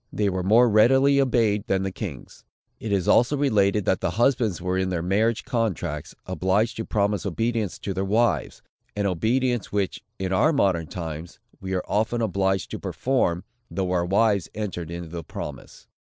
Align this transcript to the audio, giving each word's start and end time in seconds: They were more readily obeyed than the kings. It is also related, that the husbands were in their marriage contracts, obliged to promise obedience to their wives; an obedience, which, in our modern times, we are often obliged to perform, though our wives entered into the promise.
They 0.11 0.29
were 0.29 0.41
more 0.41 0.67
readily 0.67 1.21
obeyed 1.21 1.67
than 1.67 1.83
the 1.83 1.91
kings. 1.91 2.43
It 2.79 2.91
is 2.91 3.07
also 3.07 3.37
related, 3.37 3.85
that 3.85 4.01
the 4.01 4.09
husbands 4.17 4.59
were 4.59 4.75
in 4.75 4.89
their 4.89 5.03
marriage 5.03 5.45
contracts, 5.45 6.15
obliged 6.25 6.77
to 6.77 6.85
promise 6.85 7.23
obedience 7.23 7.77
to 7.77 7.93
their 7.93 8.03
wives; 8.03 8.63
an 8.95 9.05
obedience, 9.05 9.71
which, 9.71 10.01
in 10.17 10.33
our 10.33 10.53
modern 10.53 10.87
times, 10.87 11.37
we 11.59 11.75
are 11.75 11.85
often 11.87 12.19
obliged 12.19 12.71
to 12.71 12.79
perform, 12.79 13.43
though 13.69 13.91
our 13.91 14.07
wives 14.07 14.49
entered 14.55 14.89
into 14.89 15.09
the 15.09 15.23
promise. 15.23 15.85